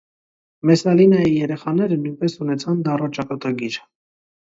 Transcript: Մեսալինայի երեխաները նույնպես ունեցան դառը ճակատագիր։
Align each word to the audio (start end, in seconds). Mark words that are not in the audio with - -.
Մեսալինայի 0.69 1.35
երեխաները 1.35 2.01
նույնպես 2.01 2.41
ունեցան 2.47 2.83
դառը 2.91 3.15
ճակատագիր։ 3.19 3.83